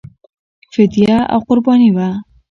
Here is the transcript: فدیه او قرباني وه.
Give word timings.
فدیه 0.73 1.17
او 1.33 1.39
قرباني 1.47 1.89
وه. 1.95 2.07